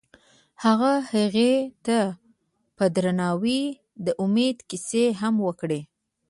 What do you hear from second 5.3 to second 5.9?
وکړه.